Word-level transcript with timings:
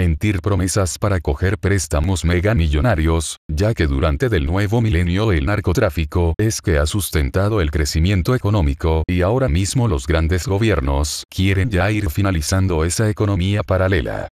Mentir 0.00 0.40
promesas 0.40 0.98
para 0.98 1.20
coger 1.20 1.58
préstamos 1.58 2.24
megamillonarios, 2.24 3.36
ya 3.48 3.74
que 3.74 3.86
durante 3.86 4.30
del 4.30 4.46
nuevo 4.46 4.80
milenio 4.80 5.30
el 5.30 5.44
narcotráfico 5.44 6.32
es 6.38 6.62
que 6.62 6.78
ha 6.78 6.86
sustentado 6.86 7.60
el 7.60 7.70
crecimiento 7.70 8.34
económico 8.34 9.02
y 9.06 9.20
ahora 9.20 9.50
mismo 9.50 9.88
los 9.88 10.06
grandes 10.06 10.48
gobiernos 10.48 11.24
quieren 11.28 11.68
ya 11.68 11.90
ir 11.90 12.08
finalizando 12.08 12.86
esa 12.86 13.10
economía 13.10 13.62
paralela. 13.62 14.28